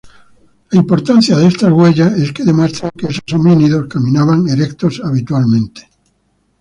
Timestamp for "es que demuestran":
2.13-2.89